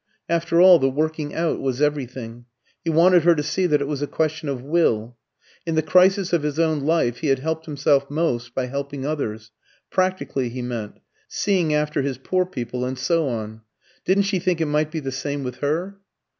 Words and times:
After 0.27 0.59
all, 0.59 0.79
the 0.79 0.89
working 0.89 1.35
out 1.35 1.59
was 1.61 1.79
everything. 1.79 2.45
He 2.83 2.89
wanted 2.89 3.21
her 3.21 3.35
to 3.35 3.43
see 3.43 3.67
that 3.67 3.81
it 3.81 3.87
was 3.87 4.01
a 4.01 4.07
question 4.07 4.49
of 4.49 4.63
will. 4.63 5.15
In 5.63 5.75
the 5.75 5.83
crisis 5.83 6.33
of 6.33 6.41
his 6.41 6.57
own 6.57 6.79
life 6.79 7.17
he 7.19 7.27
had 7.27 7.37
helped 7.37 7.67
himself 7.67 8.09
most 8.09 8.55
by 8.55 8.65
helping 8.65 9.05
others 9.05 9.51
practically, 9.91 10.49
he 10.49 10.63
meant 10.63 10.97
seeing 11.27 11.71
after 11.75 12.01
his 12.01 12.17
poor 12.17 12.47
people, 12.47 12.83
and 12.83 12.97
so 12.97 13.27
on. 13.29 13.61
Didn't 14.03 14.23
she 14.23 14.39
think 14.39 14.59
it 14.59 14.65
might 14.65 14.89
be 14.89 15.01
the 15.01 15.11
same 15.11 15.43
with 15.43 15.57
her? 15.57 15.99